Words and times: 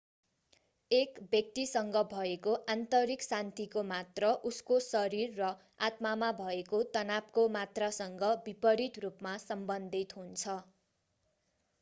एक 0.91 1.19
व्यक्तिसँग 1.25 1.97
भएको 2.13 2.53
आन्तरिक 2.71 3.25
शान्तिको 3.25 3.83
मात्रा 3.89 4.31
उसको 4.51 4.79
शरीर 4.85 5.37
र 5.41 5.51
आत्मामा 5.89 6.31
भएको 6.39 6.81
तनावको 6.93 7.47
मात्रासँग 7.53 8.27
विपरित 8.47 9.01
रूपमा 9.01 9.37
सम्बन्धित 9.45 10.17
हुन्छ 10.17 10.57